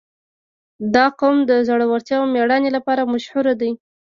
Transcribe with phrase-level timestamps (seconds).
[0.95, 3.71] •دا قوم د زړورتیا او مېړانې لپاره مشهور دی.